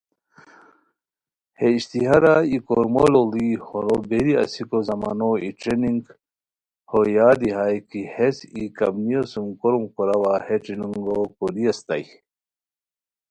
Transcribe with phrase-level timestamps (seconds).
[1.59, 6.01] ہے اشتہارا ای کورمو لوڑی ہورو بیری اسیکو زمانو ای ٹریننگ
[6.89, 12.05] ہو یادی ہائے کی ہیس ای کمپنیو سُم کوروم کوراوا ہے ٹریننگو کوری اسیتائے